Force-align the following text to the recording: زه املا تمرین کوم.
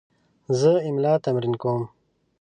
زه 0.59 0.71
املا 0.87 1.13
تمرین 1.23 1.55
کوم. 1.61 1.81